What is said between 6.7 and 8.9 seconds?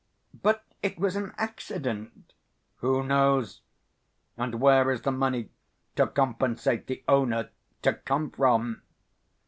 the owner to come from?"